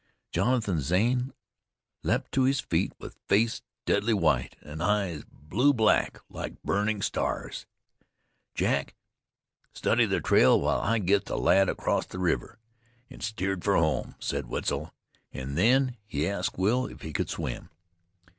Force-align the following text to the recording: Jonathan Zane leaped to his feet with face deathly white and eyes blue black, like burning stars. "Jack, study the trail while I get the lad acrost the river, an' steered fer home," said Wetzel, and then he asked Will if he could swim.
Jonathan 0.31 0.79
Zane 0.81 1.31
leaped 2.01 2.31
to 2.31 2.45
his 2.45 2.59
feet 2.59 2.91
with 2.97 3.19
face 3.27 3.61
deathly 3.85 4.15
white 4.15 4.55
and 4.63 4.81
eyes 4.81 5.23
blue 5.31 5.75
black, 5.75 6.17
like 6.27 6.59
burning 6.63 7.03
stars. 7.03 7.67
"Jack, 8.55 8.95
study 9.73 10.07
the 10.07 10.19
trail 10.19 10.59
while 10.59 10.81
I 10.81 10.97
get 10.97 11.25
the 11.25 11.37
lad 11.37 11.69
acrost 11.69 12.09
the 12.09 12.17
river, 12.17 12.57
an' 13.11 13.19
steered 13.19 13.63
fer 13.63 13.75
home," 13.75 14.15
said 14.17 14.47
Wetzel, 14.47 14.91
and 15.31 15.55
then 15.55 15.95
he 16.07 16.27
asked 16.27 16.57
Will 16.57 16.87
if 16.87 17.01
he 17.01 17.13
could 17.13 17.29
swim. 17.29 17.69